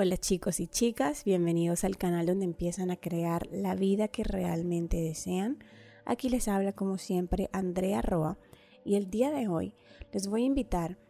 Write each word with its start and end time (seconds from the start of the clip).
Hola 0.00 0.16
chicos 0.16 0.60
y 0.60 0.68
chicas, 0.68 1.24
bienvenidos 1.24 1.82
al 1.82 1.96
canal 1.96 2.24
donde 2.24 2.44
empiezan 2.44 2.92
a 2.92 2.96
crear 2.96 3.48
la 3.50 3.74
vida 3.74 4.06
que 4.06 4.22
realmente 4.22 4.96
desean. 4.98 5.58
Aquí 6.04 6.28
les 6.28 6.46
habla 6.46 6.72
como 6.72 6.98
siempre 6.98 7.50
Andrea 7.52 8.00
Roa 8.00 8.38
y 8.84 8.94
el 8.94 9.10
día 9.10 9.32
de 9.32 9.48
hoy 9.48 9.74
les 10.12 10.28
voy 10.28 10.44
a 10.44 10.46
invitar 10.46 11.00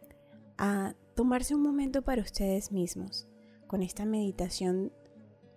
a 0.57 0.95
tomarse 1.13 1.53
un 1.53 1.61
momento 1.61 2.01
para 2.01 2.23
ustedes 2.23 2.71
mismos 2.71 3.27
con 3.67 3.83
esta 3.83 4.05
meditación 4.05 4.91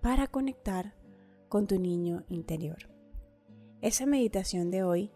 para 0.03 0.27
conectar 0.27 0.95
con 1.49 1.67
tu 1.67 1.81
niño 1.81 2.25
interior. 2.29 2.91
Esa 3.81 4.05
meditación 4.05 4.71
de 4.71 4.83
hoy 4.83 5.11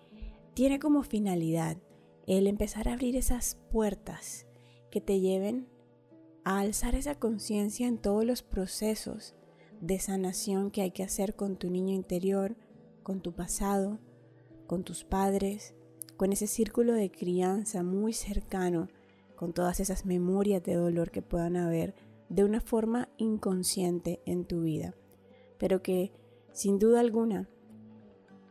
tiene 0.55 0.79
como 0.79 1.03
finalidad 1.03 1.77
el 2.27 2.47
empezar 2.47 2.89
a 2.89 2.95
abrir 2.95 3.15
esas 3.15 3.57
puertas 3.71 4.47
que 4.91 5.03
te 5.03 5.21
lleven 5.21 5.69
a 6.47 6.61
alzar 6.61 6.95
esa 6.95 7.17
conciencia 7.17 7.89
en 7.89 7.99
todos 7.99 8.25
los 8.25 8.45
procesos 8.45 9.35
de 9.81 9.99
sanación 9.99 10.71
que 10.71 10.81
hay 10.81 10.93
que 10.93 11.03
hacer 11.03 11.35
con 11.35 11.57
tu 11.57 11.71
niño 11.71 11.93
interior, 11.93 12.57
con 13.03 13.21
tu 13.21 13.35
pasado, 13.35 13.99
con 14.69 14.85
tus 14.85 15.03
padres, 15.03 15.75
con 16.17 16.33
ese 16.33 16.47
círculo 16.47 16.93
de 16.93 17.11
crianza 17.11 17.83
muy 17.83 18.13
cercano, 18.13 18.87
con 19.35 19.55
todas 19.55 19.81
esas 19.81 20.07
memorias 20.07 20.63
de 20.63 20.75
dolor 20.75 21.11
que 21.11 21.21
puedan 21.21 21.57
haber 21.57 21.97
de 22.29 22.45
una 22.45 22.61
forma 22.61 23.09
inconsciente 23.17 24.23
en 24.25 24.45
tu 24.45 24.63
vida, 24.63 24.95
pero 25.59 25.83
que 25.83 26.13
sin 26.53 26.79
duda 26.79 27.01
alguna 27.01 27.51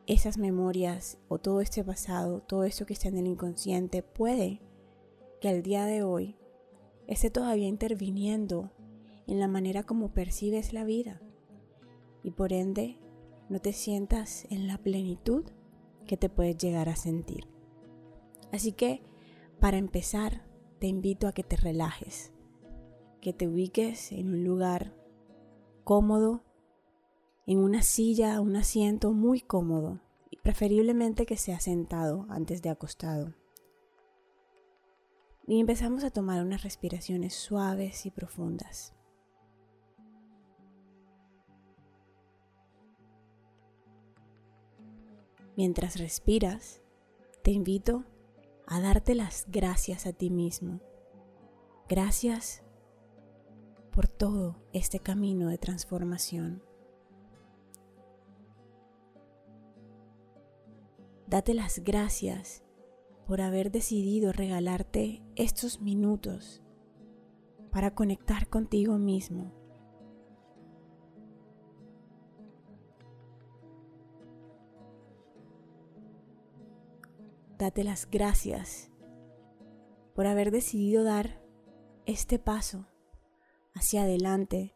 esas 0.05 0.37
memorias 0.37 1.17
o 1.29 1.37
todo 1.39 1.61
este 1.61 1.81
pasado, 1.81 2.41
todo 2.41 2.65
esto 2.65 2.85
que 2.85 2.91
está 2.91 3.07
en 3.07 3.19
el 3.19 3.27
inconsciente 3.27 4.03
puede 4.03 4.59
que 5.39 5.47
al 5.47 5.63
día 5.63 5.85
de 5.85 6.03
hoy 6.03 6.35
esté 7.07 7.29
todavía 7.29 7.67
interviniendo 7.67 8.71
en 9.27 9.39
la 9.39 9.47
manera 9.47 9.83
como 9.83 10.13
percibes 10.13 10.73
la 10.73 10.83
vida 10.83 11.21
y 12.23 12.31
por 12.31 12.53
ende 12.53 12.99
no 13.49 13.59
te 13.59 13.73
sientas 13.73 14.45
en 14.49 14.67
la 14.67 14.77
plenitud 14.77 15.45
que 16.07 16.17
te 16.17 16.29
puedes 16.29 16.57
llegar 16.57 16.89
a 16.89 16.95
sentir. 16.95 17.47
Así 18.51 18.71
que, 18.71 19.03
para 19.59 19.77
empezar, 19.77 20.47
te 20.79 20.87
invito 20.87 21.27
a 21.27 21.33
que 21.33 21.43
te 21.43 21.55
relajes, 21.55 22.31
que 23.21 23.33
te 23.33 23.47
ubiques 23.47 24.11
en 24.11 24.29
un 24.29 24.43
lugar 24.43 24.95
cómodo, 25.83 26.43
en 27.45 27.59
una 27.59 27.83
silla, 27.83 28.41
un 28.41 28.55
asiento 28.55 29.13
muy 29.13 29.41
cómodo, 29.41 30.01
y 30.31 30.37
preferiblemente 30.37 31.25
que 31.25 31.37
sea 31.37 31.59
sentado 31.59 32.25
antes 32.29 32.61
de 32.61 32.69
acostado 32.69 33.35
y 35.47 35.59
empezamos 35.59 36.03
a 36.03 36.11
tomar 36.11 36.43
unas 36.43 36.63
respiraciones 36.63 37.33
suaves 37.33 38.05
y 38.05 38.11
profundas. 38.11 38.93
Mientras 45.55 45.97
respiras, 45.99 46.81
te 47.43 47.51
invito 47.51 48.03
a 48.67 48.81
darte 48.81 49.15
las 49.15 49.45
gracias 49.47 50.05
a 50.05 50.13
ti 50.13 50.29
mismo. 50.29 50.81
Gracias 51.87 52.63
por 53.91 54.07
todo 54.07 54.57
este 54.73 54.99
camino 54.99 55.47
de 55.47 55.57
transformación. 55.57 56.61
Date 61.27 61.53
las 61.53 61.79
gracias 61.79 62.64
por 63.27 63.41
haber 63.41 63.71
decidido 63.71 64.31
regalarte 64.31 65.23
estos 65.35 65.81
minutos 65.81 66.61
para 67.71 67.93
conectar 67.95 68.47
contigo 68.47 68.97
mismo. 68.97 69.51
Date 77.57 77.83
las 77.83 78.09
gracias 78.09 78.91
por 80.13 80.27
haber 80.27 80.51
decidido 80.51 81.03
dar 81.03 81.41
este 82.05 82.37
paso 82.37 82.85
hacia 83.73 84.03
adelante 84.03 84.75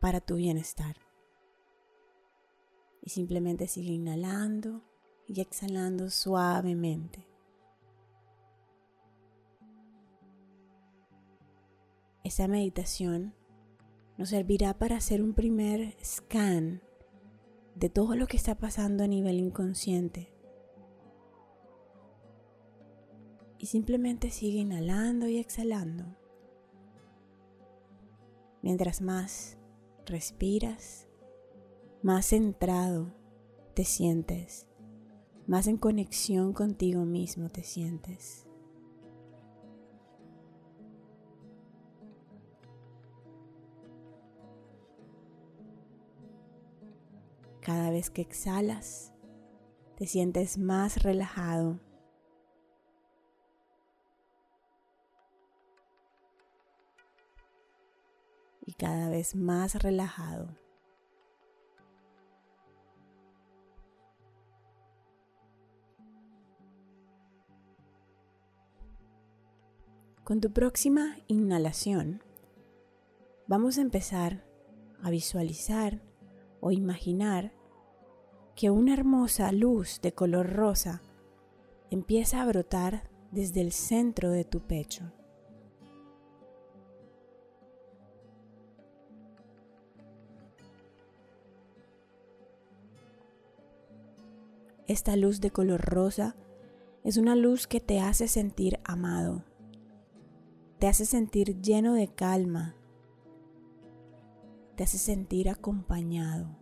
para 0.00 0.20
tu 0.20 0.36
bienestar. 0.36 0.96
Y 3.02 3.10
simplemente 3.10 3.68
sigue 3.68 3.92
inhalando 3.92 4.89
y 5.32 5.40
exhalando 5.40 6.10
suavemente. 6.10 7.24
Esa 12.24 12.48
meditación 12.48 13.32
nos 14.18 14.30
servirá 14.30 14.76
para 14.76 14.96
hacer 14.96 15.22
un 15.22 15.34
primer 15.34 15.96
scan 16.04 16.82
de 17.76 17.88
todo 17.88 18.16
lo 18.16 18.26
que 18.26 18.36
está 18.36 18.56
pasando 18.56 19.04
a 19.04 19.06
nivel 19.06 19.38
inconsciente. 19.38 20.34
Y 23.58 23.66
simplemente 23.66 24.30
sigue 24.30 24.58
inhalando 24.58 25.28
y 25.28 25.38
exhalando. 25.38 26.16
Mientras 28.62 29.00
más 29.00 29.58
respiras, 30.06 31.06
más 32.02 32.26
centrado 32.26 33.14
te 33.74 33.84
sientes 33.84 34.69
más 35.50 35.66
en 35.66 35.78
conexión 35.78 36.52
contigo 36.52 37.04
mismo 37.04 37.48
te 37.48 37.64
sientes. 37.64 38.46
Cada 47.60 47.90
vez 47.90 48.10
que 48.10 48.22
exhalas, 48.22 49.12
te 49.96 50.06
sientes 50.06 50.56
más 50.56 51.02
relajado. 51.02 51.80
Y 58.64 58.74
cada 58.74 59.08
vez 59.08 59.34
más 59.34 59.82
relajado. 59.82 60.54
Con 70.30 70.40
tu 70.40 70.52
próxima 70.52 71.16
inhalación, 71.26 72.22
vamos 73.48 73.78
a 73.78 73.80
empezar 73.80 74.44
a 75.02 75.10
visualizar 75.10 76.00
o 76.60 76.70
imaginar 76.70 77.52
que 78.54 78.70
una 78.70 78.94
hermosa 78.94 79.50
luz 79.50 80.00
de 80.00 80.12
color 80.12 80.52
rosa 80.52 81.02
empieza 81.90 82.40
a 82.40 82.46
brotar 82.46 83.10
desde 83.32 83.60
el 83.60 83.72
centro 83.72 84.30
de 84.30 84.44
tu 84.44 84.60
pecho. 84.60 85.02
Esta 94.86 95.16
luz 95.16 95.40
de 95.40 95.50
color 95.50 95.80
rosa 95.80 96.36
es 97.02 97.16
una 97.16 97.34
luz 97.34 97.66
que 97.66 97.80
te 97.80 97.98
hace 97.98 98.28
sentir 98.28 98.78
amado 98.84 99.42
te 100.80 100.88
hace 100.88 101.04
sentir 101.04 101.60
lleno 101.60 101.92
de 101.92 102.08
calma, 102.08 102.74
te 104.76 104.84
hace 104.84 104.96
sentir 104.96 105.50
acompañado. 105.50 106.56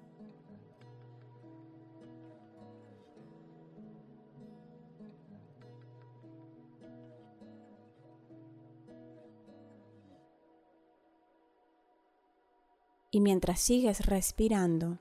Y 13.12 13.20
mientras 13.20 13.60
sigues 13.60 14.04
respirando, 14.04 14.98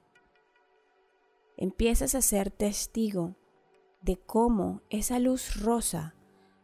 empiezas 1.58 2.13
a 2.13 2.22
ser 2.22 2.52
testigo 2.52 3.36
de 4.04 4.18
cómo 4.18 4.84
esa 4.92 5.18
luz 5.18 5.60
rosa 5.60 6.13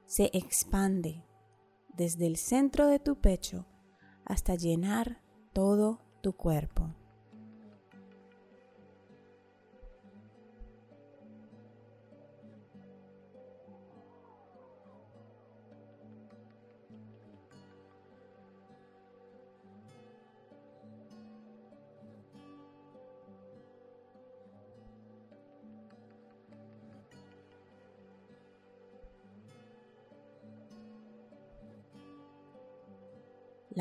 se 0.05 0.29
expande 0.33 1.23
desde 1.95 2.27
el 2.27 2.37
centro 2.37 2.87
de 2.87 2.99
tu 2.99 3.15
pecho 3.19 3.65
hasta 4.25 4.55
llenar 4.55 5.21
todo 5.53 6.01
tu 6.21 6.33
cuerpo. 6.33 6.82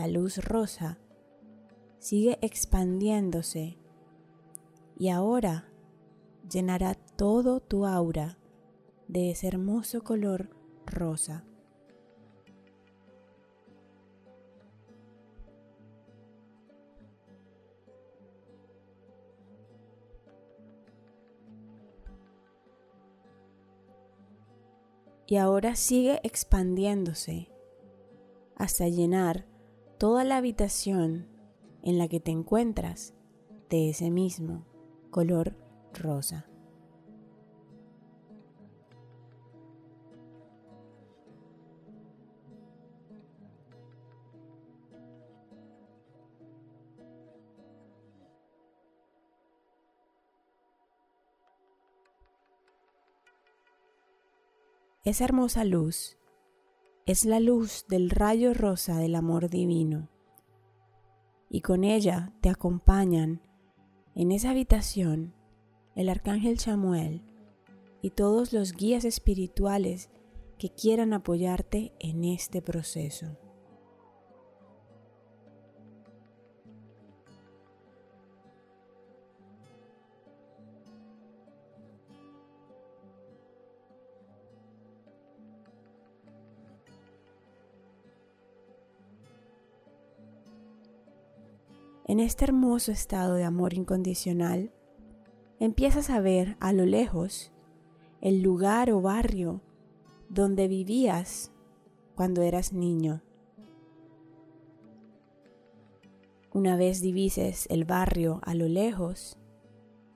La 0.03 0.09
luz 0.09 0.39
rosa 0.39 0.99
sigue 2.01 2.37
expandiéndose 2.41 3.79
y 4.99 5.11
ahora 5.11 5.69
llenará 6.51 6.95
todo 6.95 7.61
tu 7.61 7.87
aura 7.87 8.37
de 9.07 9.31
ese 9.31 9.47
hermoso 9.47 10.03
color 10.03 10.51
rosa. 10.87 11.45
Y 25.29 25.37
ahora 25.37 25.77
sigue 25.77 26.19
expandiéndose 26.25 27.53
hasta 28.57 28.89
llenar 28.89 29.52
toda 30.03 30.25
la 30.25 30.39
habitación 30.39 31.29
en 31.85 31.97
la 31.97 32.09
que 32.09 32.19
te 32.19 32.33
encuentras 32.33 33.15
de 33.71 33.91
ese 33.91 34.11
mismo 34.11 34.67
color 35.13 35.57
rosa. 35.95 36.49
Esa 55.05 55.25
hermosa 55.25 55.63
luz 55.63 56.17
es 57.05 57.25
la 57.25 57.41
luz 57.41 57.85
del 57.89 58.11
rayo 58.11 58.55
rosa 58.55 58.97
del 58.99 59.17
amor 59.17 59.51
divino 59.51 60.09
y 61.51 61.61
con 61.61 61.83
ella 61.85 62.33
te 62.41 62.49
acompañan 62.49 63.43
en 64.15 64.31
esa 64.31 64.51
habitación 64.51 65.35
el 65.97 66.09
arcángel 66.09 66.59
Chamuel 66.59 67.23
y 68.03 68.11
todos 68.11 68.53
los 68.53 68.73
guías 68.73 69.05
espirituales 69.05 70.11
que 70.59 70.71
quieran 70.71 71.13
apoyarte 71.13 71.93
en 71.99 72.25
este 72.25 72.63
proceso. 72.63 73.37
En 92.13 92.21
este 92.21 92.45
hermoso 92.45 92.93
estado 92.93 93.37
de 93.37 93.45
amor 93.45 93.73
incondicional, 93.73 94.71
empiezas 95.59 96.11
a 96.11 96.21
ver 96.21 96.59
a 96.61 96.75
lo 96.75 96.85
lejos 96.85 97.55
el 98.21 98.43
lugar 98.43 98.91
o 98.91 99.01
barrio 99.01 99.63
donde 100.29 100.69
vivías 100.69 101.53
cuando 102.15 102.43
eras 102.43 102.75
niño. 102.75 103.23
Una 106.53 106.77
vez 106.77 107.01
divises 107.01 107.67
el 107.71 107.87
barrio 107.87 108.41
a 108.43 108.55
lo 108.55 108.69
lejos, 108.69 109.39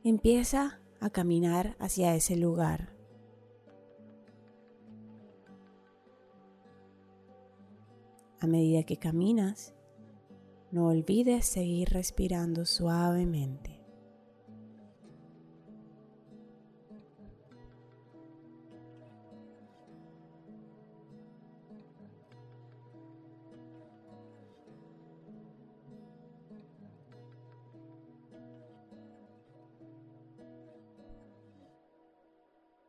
empieza 0.04 0.82
a 1.00 1.08
caminar 1.08 1.76
hacia 1.78 2.14
ese 2.14 2.37
lugar. 2.37 2.94
A 8.38 8.46
medida 8.46 8.82
que 8.82 8.99
caminas, 8.99 9.75
no 10.70 10.88
olvides 10.88 11.46
seguir 11.46 11.88
respirando 11.90 12.64
suavemente. 12.64 13.76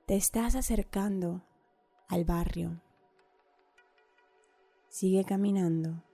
Te 0.07 0.15
estás 0.15 0.55
acercando 0.55 1.43
al 2.07 2.23
barrio. 2.23 2.81
Sigue 4.87 5.25
caminando. 5.25 6.06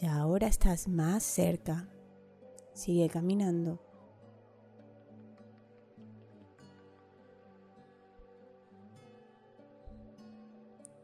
Y 0.00 0.06
ahora 0.06 0.46
estás 0.46 0.86
más 0.86 1.24
cerca. 1.24 1.88
Sigue 2.72 3.08
caminando. 3.08 3.80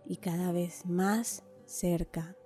Y 0.06 0.16
cada 0.16 0.52
vez 0.52 0.86
más 0.86 1.42
cerca. 1.66 2.36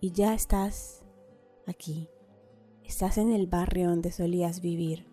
Y 0.00 0.10
ya 0.10 0.34
estás 0.34 1.02
aquí. 1.66 2.08
Estás 2.84 3.18
en 3.18 3.30
el 3.30 3.46
barrio 3.46 3.90
donde 3.90 4.10
solías 4.10 4.60
vivir. 4.60 5.06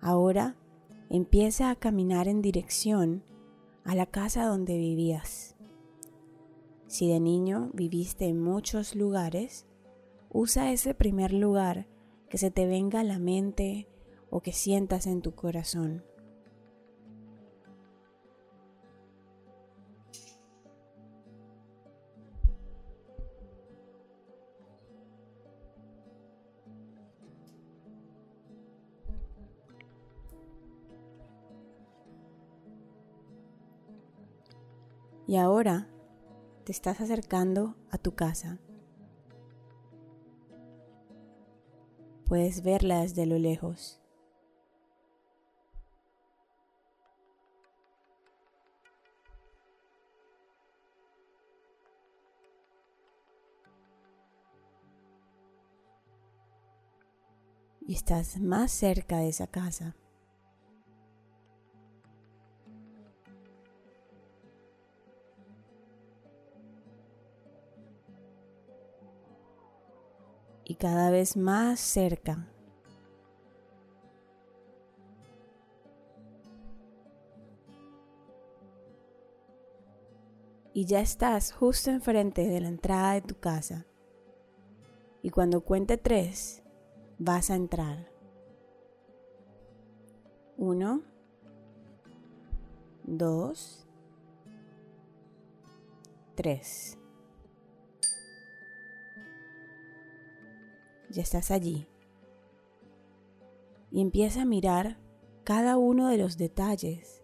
Ahora 0.00 0.54
empieza 1.10 1.70
a 1.70 1.76
caminar 1.76 2.28
en 2.28 2.42
dirección 2.42 3.24
a 3.84 3.94
la 3.94 4.06
casa 4.06 4.44
donde 4.46 4.76
vivías. 4.76 5.56
Si 6.86 7.08
de 7.08 7.20
niño 7.20 7.70
viviste 7.74 8.26
en 8.26 8.40
muchos 8.40 8.94
lugares, 8.94 9.66
usa 10.30 10.72
ese 10.72 10.94
primer 10.94 11.32
lugar 11.32 11.86
que 12.28 12.38
se 12.38 12.50
te 12.50 12.66
venga 12.66 13.00
a 13.00 13.04
la 13.04 13.18
mente 13.18 13.88
o 14.30 14.40
que 14.40 14.52
sientas 14.52 15.06
en 15.06 15.22
tu 15.22 15.34
corazón. 15.34 16.04
Y 35.28 35.36
ahora 35.36 35.86
te 36.64 36.72
estás 36.72 37.02
acercando 37.02 37.76
a 37.90 37.98
tu 37.98 38.14
casa. 38.14 38.58
Puedes 42.24 42.62
verla 42.62 43.02
desde 43.02 43.26
lo 43.26 43.38
lejos. 43.38 44.00
Y 57.86 57.94
estás 57.94 58.40
más 58.40 58.72
cerca 58.72 59.18
de 59.18 59.28
esa 59.28 59.46
casa. 59.46 59.94
Cada 70.78 71.10
vez 71.10 71.36
más 71.36 71.80
cerca. 71.80 72.46
Y 80.72 80.84
ya 80.84 81.00
estás 81.00 81.52
justo 81.52 81.90
enfrente 81.90 82.46
de 82.46 82.60
la 82.60 82.68
entrada 82.68 83.14
de 83.14 83.22
tu 83.22 83.34
casa. 83.40 83.84
Y 85.22 85.30
cuando 85.30 85.62
cuente 85.62 85.96
tres, 85.96 86.62
vas 87.18 87.50
a 87.50 87.56
entrar. 87.56 88.08
Uno, 90.56 91.02
dos, 93.02 93.88
tres. 96.36 96.96
Ya 101.10 101.22
estás 101.22 101.50
allí. 101.50 101.86
Y 103.90 104.00
empieza 104.00 104.42
a 104.42 104.46
mirar 104.46 104.98
cada 105.44 105.78
uno 105.78 106.08
de 106.08 106.18
los 106.18 106.36
detalles 106.36 107.22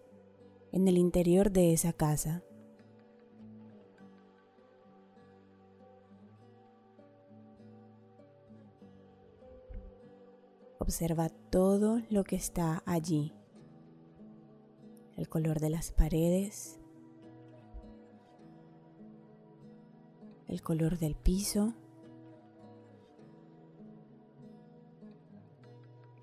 en 0.71 0.87
el 0.87 0.97
interior 0.97 1.51
de 1.51 1.73
esa 1.73 1.93
casa. 1.93 2.43
Observa 10.79 11.29
todo 11.29 12.01
lo 12.09 12.23
que 12.23 12.35
está 12.35 12.83
allí. 12.85 13.33
El 15.17 15.29
color 15.29 15.59
de 15.59 15.69
las 15.69 15.91
paredes, 15.91 16.79
el 20.47 20.61
color 20.61 20.99
del 20.99 21.15
piso, 21.15 21.73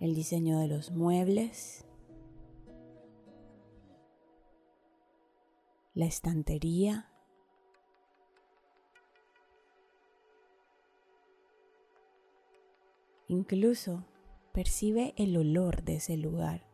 el 0.03 0.17
diseño 0.17 0.59
de 0.59 0.67
los 0.67 0.91
muebles, 0.91 1.87
la 5.95 6.07
estantería, 6.07 7.09
incluso 13.29 14.05
percibe 14.51 15.15
el 15.17 15.37
olor 15.37 15.85
de 15.85 15.95
ese 15.95 16.17
lugar. 16.17 16.67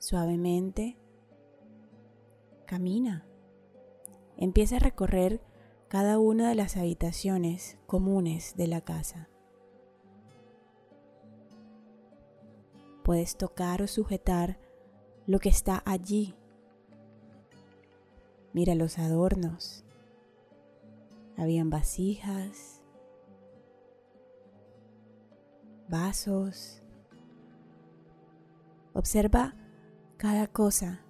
Suavemente, 0.00 0.96
camina. 2.66 3.27
Empieza 4.38 4.76
a 4.76 4.80
recorrer 4.80 5.42
cada 5.88 6.18
una 6.18 6.48
de 6.48 6.54
las 6.54 6.78
habitaciones 6.78 7.76
comunes 7.86 8.56
de 8.56 8.68
la 8.68 8.80
casa. 8.80 9.28
Puedes 13.04 13.36
tocar 13.36 13.82
o 13.82 13.86
sujetar 13.86 14.58
lo 15.26 15.38
que 15.38 15.50
está 15.50 15.82
allí 15.84 16.34
Mira 18.52 18.74
los 18.74 18.98
adornos. 18.98 19.84
Habían 21.36 21.70
vasijas, 21.70 22.82
vasos. 25.88 26.82
Observa 28.94 29.54
cada 30.16 30.48
cosa 30.48 31.04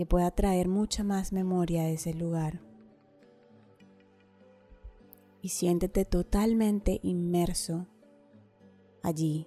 que 0.00 0.06
pueda 0.06 0.30
traer 0.30 0.66
mucha 0.66 1.04
más 1.04 1.30
memoria 1.30 1.82
de 1.82 1.92
ese 1.92 2.14
lugar. 2.14 2.62
Y 5.42 5.50
siéntete 5.50 6.06
totalmente 6.06 7.00
inmerso 7.02 7.86
allí 9.02 9.46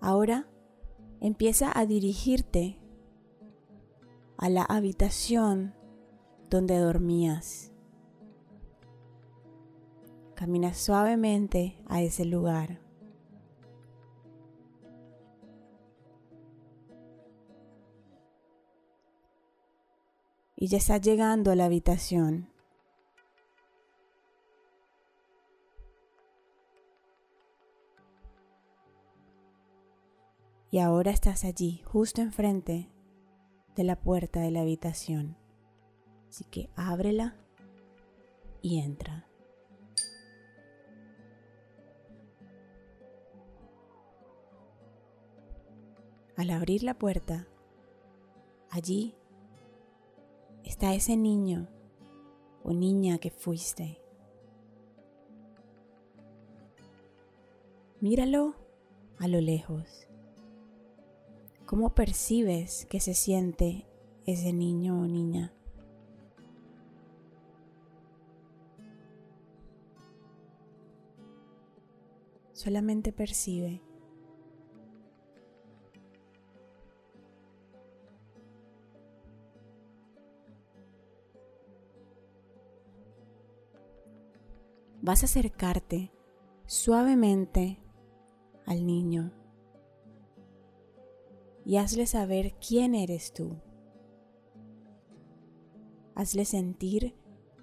Ahora 0.00 0.48
empieza 1.20 1.70
a 1.78 1.86
dirigirte 1.86 2.76
a 4.36 4.48
la 4.48 4.64
habitación 4.64 5.76
donde 6.50 6.76
dormías. 6.78 7.67
Camina 10.38 10.72
suavemente 10.72 11.74
a 11.88 12.00
ese 12.00 12.24
lugar. 12.24 12.78
Y 20.54 20.68
ya 20.68 20.78
estás 20.78 21.00
llegando 21.00 21.50
a 21.50 21.56
la 21.56 21.64
habitación. 21.64 22.52
y 30.70 30.78
ahora 30.80 31.10
estás 31.10 31.44
allí, 31.44 31.80
justo 31.84 32.20
enfrente 32.20 32.90
de 33.74 33.84
la 33.84 33.96
puerta 33.96 34.40
de 34.40 34.50
la 34.50 34.60
habitación. 34.60 35.34
Así 36.28 36.44
que 36.44 36.68
ábrela 36.76 37.34
y 38.60 38.80
entra. 38.80 39.27
Al 46.38 46.50
abrir 46.50 46.84
la 46.84 46.94
puerta, 46.94 47.48
allí 48.70 49.16
está 50.62 50.94
ese 50.94 51.16
niño 51.16 51.66
o 52.62 52.72
niña 52.72 53.18
que 53.18 53.32
fuiste. 53.32 54.00
Míralo 58.00 58.54
a 59.18 59.26
lo 59.26 59.40
lejos. 59.40 60.06
¿Cómo 61.66 61.96
percibes 61.96 62.86
que 62.86 63.00
se 63.00 63.14
siente 63.14 63.88
ese 64.24 64.52
niño 64.52 65.00
o 65.00 65.08
niña? 65.08 65.52
Solamente 72.52 73.12
percibe. 73.12 73.87
Vas 85.08 85.22
a 85.22 85.24
acercarte 85.24 86.12
suavemente 86.66 87.78
al 88.66 88.84
niño 88.84 89.32
y 91.64 91.78
hazle 91.78 92.06
saber 92.06 92.56
quién 92.58 92.94
eres 92.94 93.32
tú. 93.32 93.56
Hazle 96.14 96.44
sentir 96.44 97.14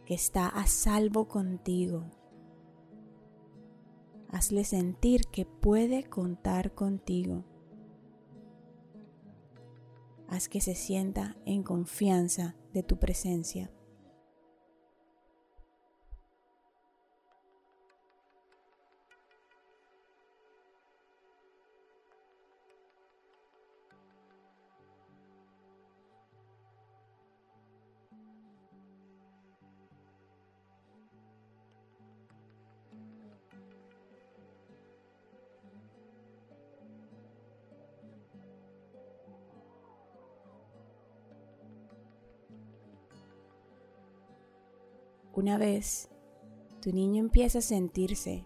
que 0.08 0.16
está 0.16 0.48
a 0.48 0.66
salvo 0.66 1.28
contigo. 1.28 2.06
Hazle 4.30 4.64
sentir 4.64 5.28
que 5.28 5.46
puede 5.46 6.04
contar 6.04 6.74
contigo. 6.74 7.44
Haz 10.28 10.50
que 10.50 10.62
se 10.62 10.74
sienta 10.74 11.38
en 11.46 11.62
confianza 11.62 12.56
de 12.74 12.82
tu 12.82 12.98
presencia. 12.98 13.70
Una 45.36 45.58
vez 45.58 46.10
tu 46.82 46.94
niño 46.94 47.20
empieza 47.20 47.60
a 47.60 47.62
sentirse 47.62 48.46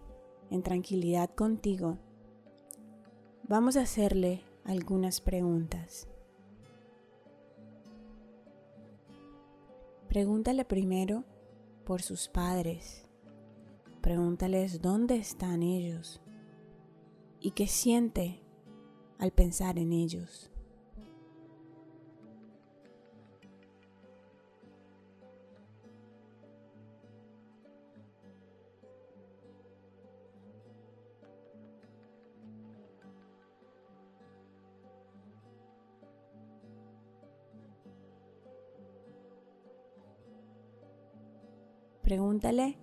en 0.50 0.64
tranquilidad 0.64 1.30
contigo, 1.30 1.98
vamos 3.44 3.76
a 3.76 3.82
hacerle 3.82 4.42
algunas 4.64 5.20
preguntas. 5.20 6.08
Pregúntale 10.08 10.64
primero 10.64 11.22
por 11.84 12.02
sus 12.02 12.26
padres. 12.26 13.08
Pregúntales 14.00 14.82
dónde 14.82 15.14
están 15.14 15.62
ellos 15.62 16.20
y 17.38 17.52
qué 17.52 17.68
siente 17.68 18.42
al 19.18 19.30
pensar 19.30 19.78
en 19.78 19.92
ellos. 19.92 20.50
Pregúntale 42.10 42.76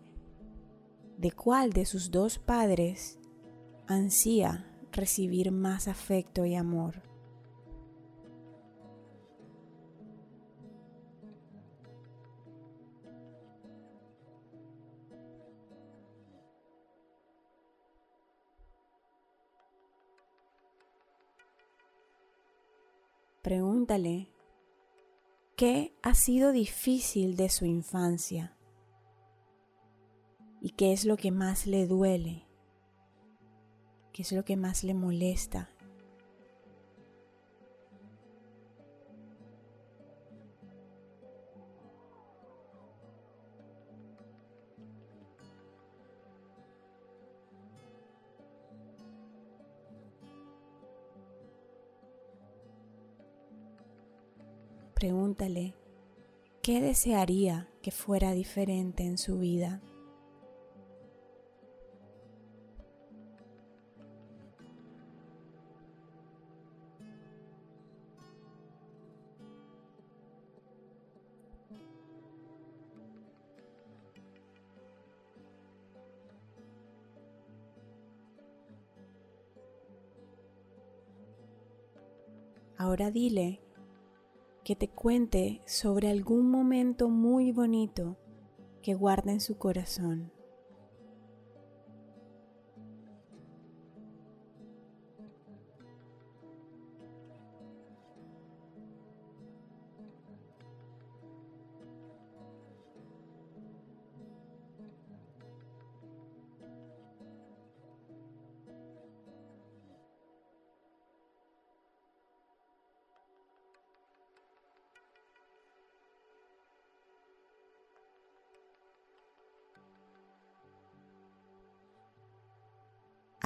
de 1.17 1.34
cuál 1.34 1.74
de 1.74 1.86
sus 1.86 2.12
dos 2.12 2.39
padres 2.39 3.19
ansía 3.86 4.65
recibir 4.93 5.51
más 5.51 5.89
afecto 5.89 6.46
y 6.46 6.55
amor. 6.55 7.03
Pregúntale 23.41 24.29
qué 25.57 25.93
ha 26.01 26.13
sido 26.13 26.53
difícil 26.53 27.36
de 27.36 27.50
su 27.50 27.65
infancia 27.65 28.56
y 30.67 30.71
qué 30.71 30.91
es 30.91 31.05
lo 31.05 31.15
que 31.15 31.31
más 31.31 31.65
le 31.65 31.88
duele, 31.88 32.43
qué 34.12 34.21
es 34.21 34.33
lo 34.33 34.43
que 34.43 34.57
más 34.57 34.83
le 34.83 34.93
molesta. 34.93 35.69
Pregúntale 54.95 55.75
qué 56.62 56.81
desearía 56.81 57.69
que 57.81 57.91
fuera 57.91 58.33
diferente 58.33 59.05
en 59.05 59.17
su 59.17 59.39
vida. 59.39 59.81
Ahora 82.97 83.11
dile 83.11 83.61
que 84.63 84.75
te 84.75 84.87
cuente 84.87 85.61
sobre 85.67 86.09
algún 86.09 86.49
momento 86.49 87.09
muy 87.09 87.51
bonito 87.51 88.17
que 88.81 88.95
guarda 88.95 89.31
en 89.31 89.39
su 89.39 89.59
corazón. 89.59 90.31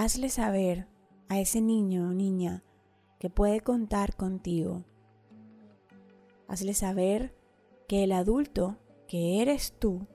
Hazle 0.03 0.29
saber 0.29 0.88
a 1.29 1.39
ese 1.39 1.62
niño 1.62 2.10
o 2.10 2.12
niña 2.12 2.63
que 3.20 3.29
puede 3.29 3.62
contar 3.62 4.15
contigo. 4.15 4.84
Hazle 6.48 6.74
saber 6.74 7.36
que 7.87 8.03
el 8.03 8.11
adulto 8.11 8.79
que 9.07 9.44
eres 9.44 9.77
tú 9.77 10.07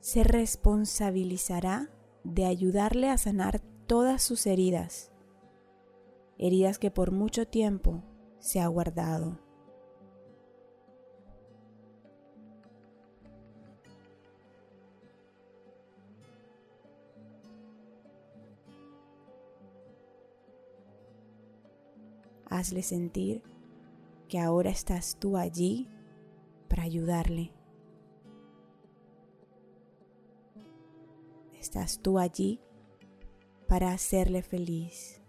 se 0.00 0.24
responsabilizará 0.24 1.88
de 2.22 2.44
ayudarle 2.44 3.08
a 3.08 3.16
sanar 3.16 3.60
todas 3.86 4.22
sus 4.22 4.46
heridas, 4.46 5.10
heridas 6.36 6.78
que 6.78 6.90
por 6.90 7.12
mucho 7.12 7.48
tiempo 7.48 8.02
se 8.40 8.60
ha 8.60 8.66
guardado. 8.66 9.40
Hazle 22.48 22.82
sentir 22.82 23.42
que 24.28 24.38
ahora 24.38 24.70
estás 24.70 25.16
tú 25.18 25.36
allí 25.36 25.88
para 26.68 26.84
ayudarle. 26.84 27.52
Estás 31.58 32.00
tú 32.00 32.18
allí 32.18 32.60
para 33.68 33.92
hacerle 33.92 34.42
feliz. 34.42 35.20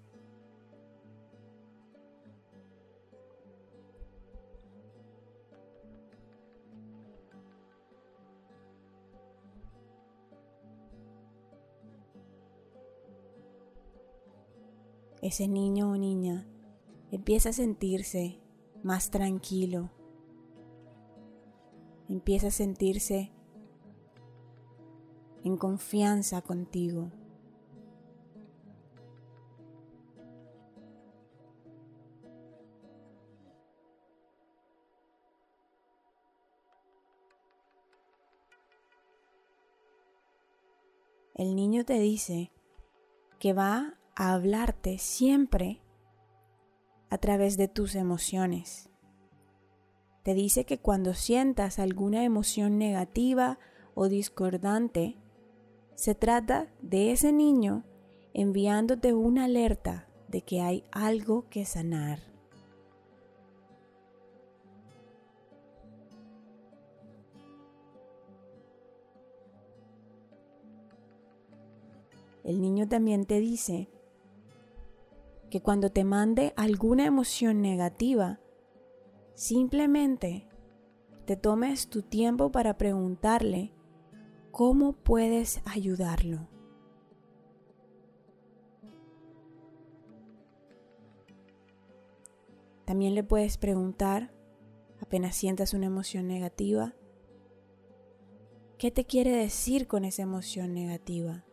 Ese 15.22 15.48
niño 15.48 15.92
o 15.92 15.98
niña 15.98 16.48
empieza 17.12 17.50
a 17.50 17.54
sentirse 17.54 18.40
más 18.84 19.10
tranquilo, 19.10 19.90
empieza 22.10 22.48
a 22.48 22.52
sentirse 22.52 23.32
en 25.44 25.58
confianza 25.58 26.42
contigo. 26.42 27.12
El 41.36 41.56
niño 41.56 41.86
te 41.86 42.00
dice 42.00 42.52
que 43.38 43.54
va 43.54 43.94
a 44.16 44.34
hablarte 44.34 44.98
siempre 44.98 45.80
a 47.10 47.18
través 47.18 47.58
de 47.58 47.68
tus 47.68 47.96
emociones. 47.96 48.90
Te 50.24 50.34
dice 50.34 50.66
que 50.66 50.78
cuando 50.78 51.14
sientas 51.14 51.80
alguna 51.80 52.24
emoción 52.24 52.78
negativa 52.78 53.60
o 53.96 54.10
discordante, 54.10 55.18
se 55.96 56.16
trata 56.16 56.68
de 56.82 57.12
ese 57.12 57.32
niño 57.32 57.86
enviándote 58.34 59.14
una 59.14 59.46
alerta 59.46 60.08
de 60.28 60.42
que 60.42 60.62
hay 60.62 60.84
algo 60.92 61.48
que 61.50 61.66
sanar. 61.66 62.20
El 72.44 72.62
niño 72.62 72.88
también 72.88 73.26
te 73.26 73.40
dice 73.40 73.90
que 75.50 75.62
cuando 75.62 75.92
te 75.92 76.04
mande 76.04 76.54
alguna 76.58 77.06
emoción 77.06 77.62
negativa, 77.62 78.40
simplemente 79.34 80.48
te 81.26 81.38
tomes 81.38 81.90
tu 81.90 82.02
tiempo 82.02 82.52
para 82.52 82.78
preguntarle 82.78 83.74
cómo 84.52 84.94
puedes 84.94 85.62
ayudarlo. 85.66 86.48
También 92.86 93.16
le 93.16 93.24
puedes 93.24 93.58
preguntar, 93.58 94.34
apenas 95.02 95.36
sientas 95.36 95.74
una 95.74 95.88
emoción 95.88 96.28
negativa, 96.28 96.96
¿qué 98.78 98.92
te 98.92 99.06
quiere 99.06 99.32
decir 99.32 99.88
con 99.88 100.06
esa 100.06 100.22
emoción 100.22 100.74
negativa? 100.74 101.47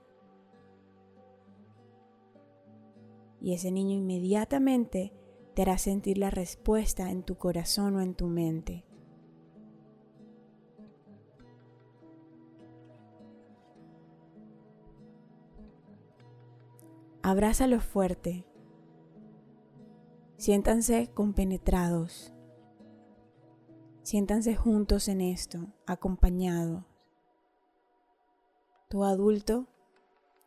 Y 3.44 3.52
ese 3.52 3.70
niño 3.70 3.94
inmediatamente 3.94 5.12
te 5.52 5.60
hará 5.60 5.76
sentir 5.76 6.16
la 6.16 6.30
respuesta 6.30 7.10
en 7.10 7.22
tu 7.22 7.36
corazón 7.36 7.94
o 7.96 8.00
en 8.00 8.14
tu 8.14 8.26
mente. 8.26 8.86
Abrázalo 17.20 17.80
fuerte. 17.80 18.46
Siéntanse 20.38 21.10
compenetrados. 21.12 22.32
Siéntanse 24.00 24.56
juntos 24.56 25.06
en 25.08 25.20
esto, 25.20 25.66
acompañados. 25.84 26.82
Tu 28.88 29.04
adulto 29.04 29.66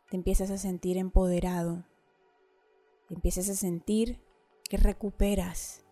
te 0.10 0.18
empiezas 0.18 0.50
a 0.50 0.58
sentir 0.58 0.98
empoderado 0.98 1.86
Empiezas 3.10 3.50
a 3.50 3.56
sentir 3.56 4.20
que 4.70 4.78
recuperas 4.78 5.86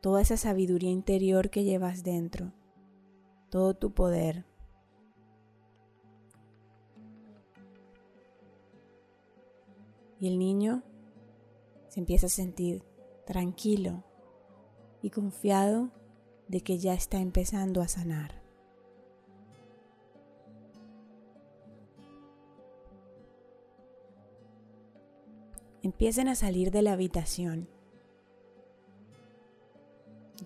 toda 0.00 0.20
esa 0.20 0.36
sabiduría 0.36 0.90
interior 0.90 1.50
que 1.50 1.64
llevas 1.64 2.04
dentro, 2.04 2.52
todo 3.50 3.74
tu 3.74 3.92
poder. 3.92 4.44
Y 10.20 10.28
el 10.28 10.38
niño 10.38 10.82
se 11.88 12.00
empieza 12.00 12.26
a 12.26 12.30
sentir 12.30 12.84
tranquilo 13.26 14.04
y 15.02 15.10
confiado 15.10 15.90
de 16.48 16.60
que 16.60 16.78
ya 16.78 16.94
está 16.94 17.18
empezando 17.18 17.82
a 17.82 17.88
sanar. 17.88 18.43
Empiecen 25.84 26.28
a 26.28 26.34
salir 26.34 26.70
de 26.70 26.80
la 26.80 26.94
habitación. 26.94 27.68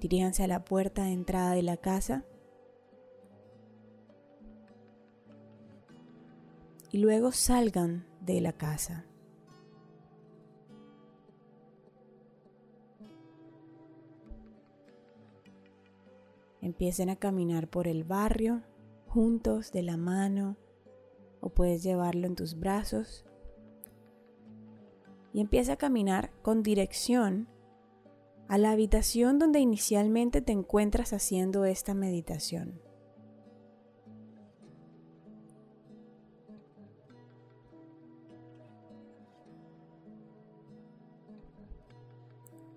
Diríjanse 0.01 0.43
a 0.43 0.49
la 0.49 0.65
puerta 0.65 1.05
de 1.05 1.13
entrada 1.13 1.53
de 1.53 1.63
la 1.63 1.77
casa. 1.77 2.25
Y 6.91 6.99
luego 6.99 7.31
salgan 7.31 8.05
de 8.21 8.41
la 8.41 8.53
casa. 8.53 9.07
Empiecen 16.61 17.11
a 17.11 17.17
caminar 17.17 17.69
por 17.69 17.87
el 17.87 18.03
barrio 18.03 18.65
juntos 19.07 19.71
de 19.71 19.85
la 19.85 19.97
mano 19.97 20.57
o 21.41 21.51
puedes 21.51 21.85
llevarlo 21.85 22.27
en 22.27 22.35
tus 22.35 22.59
brazos 22.59 23.25
y 25.33 25.41
empieza 25.41 25.75
a 25.75 25.77
caminar 25.77 26.31
con 26.43 26.63
dirección 26.63 27.49
a 28.49 28.57
la 28.57 28.71
habitación 28.71 29.39
donde 29.39 29.61
inicialmente 29.61 30.41
te 30.41 30.53
encuentras 30.53 31.13
haciendo 31.13 31.65
esta 31.65 31.95
meditación. 31.95 32.81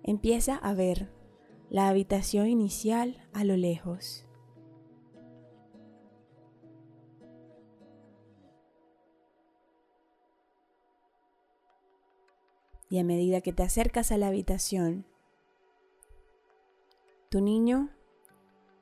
Empieza 0.04 0.56
a 0.56 0.74
ver 0.74 1.10
la 1.70 1.88
habitación 1.88 2.48
inicial 2.48 3.26
a 3.32 3.44
lo 3.44 3.56
lejos. 3.56 4.26
Y 12.92 12.98
a 12.98 13.04
medida 13.04 13.40
que 13.40 13.54
te 13.54 13.62
acercas 13.62 14.12
a 14.12 14.18
la 14.18 14.26
habitación, 14.26 15.06
tu 17.30 17.40
niño 17.40 17.88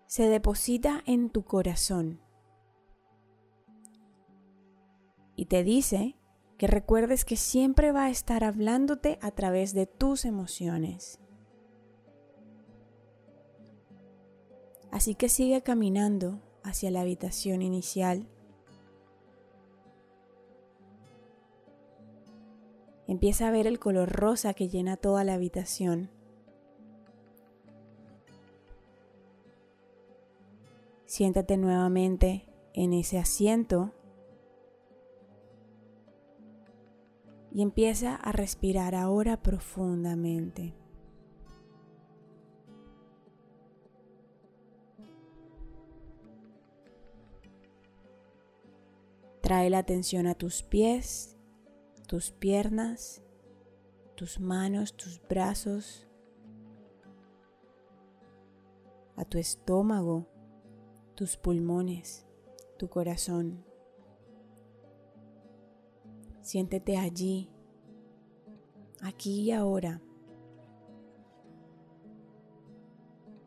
se 0.06 0.28
deposita 0.28 1.04
en 1.06 1.30
tu 1.30 1.44
corazón 1.44 2.20
y 5.36 5.46
te 5.46 5.62
dice 5.62 6.16
que 6.58 6.66
recuerdes 6.66 7.24
que 7.24 7.36
siempre 7.36 7.92
va 7.92 8.06
a 8.06 8.10
estar 8.10 8.42
hablándote 8.42 9.20
a 9.22 9.30
través 9.30 9.74
de 9.74 9.86
tus 9.86 10.24
emociones. 10.24 11.20
Así 14.90 15.14
que 15.14 15.28
sigue 15.28 15.62
caminando 15.62 16.42
hacia 16.64 16.90
la 16.90 17.02
habitación 17.02 17.62
inicial. 17.62 18.28
Empieza 23.10 23.48
a 23.48 23.50
ver 23.50 23.66
el 23.66 23.80
color 23.80 24.08
rosa 24.08 24.54
que 24.54 24.68
llena 24.68 24.96
toda 24.96 25.24
la 25.24 25.34
habitación. 25.34 26.10
Siéntate 31.06 31.56
nuevamente 31.56 32.46
en 32.72 32.92
ese 32.92 33.18
asiento 33.18 33.90
y 37.50 37.62
empieza 37.62 38.14
a 38.14 38.30
respirar 38.30 38.94
ahora 38.94 39.42
profundamente. 39.42 40.76
Trae 49.40 49.68
la 49.68 49.78
atención 49.78 50.28
a 50.28 50.36
tus 50.36 50.62
pies, 50.62 51.39
tus 52.10 52.32
piernas, 52.32 53.22
tus 54.16 54.40
manos, 54.40 54.96
tus 54.96 55.22
brazos, 55.28 56.08
a 59.14 59.24
tu 59.24 59.38
estómago, 59.38 60.26
tus 61.14 61.36
pulmones, 61.36 62.26
tu 62.78 62.88
corazón. 62.88 63.64
Siéntete 66.40 66.96
allí, 66.96 67.48
aquí 69.00 69.42
y 69.42 69.52
ahora. 69.52 70.02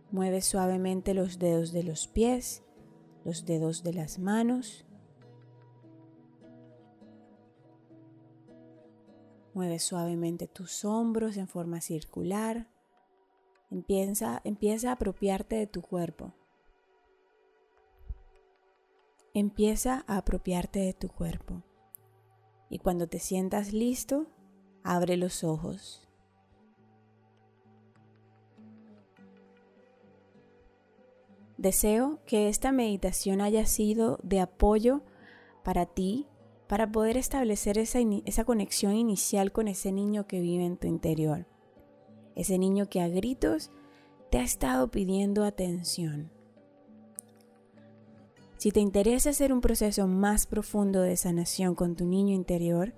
Mueve 0.09 0.39
suavemente 0.39 1.13
los 1.13 1.37
dedos 1.37 1.73
de 1.73 1.83
los 1.83 2.07
pies, 2.07 2.63
los 3.25 3.43
dedos 3.43 3.83
de 3.83 3.91
las 3.91 4.19
manos 4.19 4.85
Mueve 9.63 9.79
suavemente 9.79 10.45
tus 10.45 10.83
hombros 10.83 11.37
en 11.37 11.47
forma 11.47 11.79
circular. 11.79 12.67
Empieza, 13.71 14.41
empieza 14.43 14.89
a 14.89 14.93
apropiarte 14.95 15.55
de 15.55 15.67
tu 15.67 15.81
cuerpo. 15.81 16.33
Empieza 19.33 20.03
a 20.05 20.17
apropiarte 20.17 20.79
de 20.79 20.91
tu 20.91 21.07
cuerpo. 21.07 21.63
Y 22.69 22.79
cuando 22.79 23.07
te 23.07 23.19
sientas 23.19 23.71
listo, 23.71 24.27
abre 24.83 25.15
los 25.15 25.45
ojos. 25.45 26.09
Deseo 31.57 32.19
que 32.25 32.49
esta 32.49 32.73
meditación 32.73 33.39
haya 33.39 33.65
sido 33.65 34.19
de 34.23 34.41
apoyo 34.41 35.03
para 35.63 35.85
ti 35.85 36.27
para 36.67 36.91
poder 36.91 37.17
establecer 37.17 37.77
esa, 37.77 38.45
conexión 38.45 38.95
inicial 38.95 39.51
con 39.51 39.67
ese 39.67 39.91
niño 39.91 40.27
que 40.27 40.39
vive 40.39 40.65
en 40.65 40.77
tu 40.77 40.87
interior. 40.87 41.45
Ese 42.35 42.57
niño 42.57 42.89
que 42.89 43.01
a 43.01 43.09
gritos 43.09 43.71
te 44.31 44.39
ha 44.39 44.43
estado 44.43 44.89
pidiendo 44.89 45.43
atención. 45.43 46.31
Si 48.57 48.71
te 48.71 48.79
interesa 48.79 49.31
hacer 49.31 49.51
un 49.51 49.61
proceso 49.61 50.07
más 50.07 50.47
profundo 50.47 51.01
de 51.01 51.17
sanación 51.17 51.75
con 51.75 51.95
tu 51.95 52.05
niño 52.05 52.33
interior, 52.33 52.93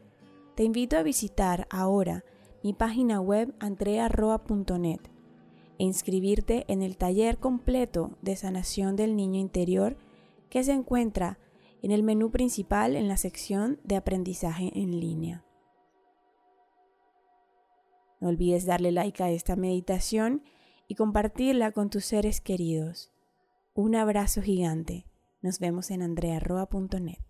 te 0.55 0.63
invito 0.63 0.95
a 0.97 1.03
visitar 1.03 1.67
ahora 1.69 2.23
mi 2.63 2.73
página 2.73 3.19
web 3.19 3.53
andrearroa.net 3.59 4.99
e 5.77 5.83
inscribirte 5.83 6.65
en 6.67 6.81
el 6.81 6.97
taller 6.97 7.39
completo 7.39 8.17
de 8.21 8.35
sanación 8.35 8.95
del 8.95 9.15
niño 9.15 9.39
interior 9.39 9.97
que 10.49 10.63
se 10.63 10.71
encuentra 10.71 11.37
en 11.85 11.91
el 11.91 12.01
menú 12.01 12.31
principal 12.31 12.95
en 12.95 13.07
la 13.07 13.15
sección 13.15 13.79
de 13.83 13.95
aprendizaje 13.95 14.71
en 14.73 14.99
línea. 14.99 15.45
No 18.19 18.29
olvides 18.29 18.65
darle 18.65 18.91
like 18.91 19.21
a 19.21 19.29
esta 19.29 19.55
meditación 19.55 20.41
y 20.87 20.95
compartirla 20.95 21.73
con 21.73 21.91
tus 21.91 22.05
seres 22.05 22.41
queridos. 22.41 23.11
Un 23.75 23.95
abrazo 23.95 24.41
gigante. 24.41 25.05
Nos 25.43 25.59
vemos 25.59 25.91
en 25.91 26.01
andrearroa.net. 26.01 27.24